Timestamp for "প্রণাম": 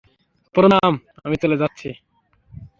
0.55-0.93